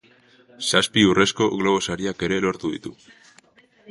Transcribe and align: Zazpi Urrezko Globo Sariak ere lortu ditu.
Zazpi 0.67 1.03
Urrezko 1.09 1.49
Globo 1.59 1.83
Sariak 1.87 2.25
ere 2.29 2.41
lortu 2.47 2.75
ditu. 2.77 2.95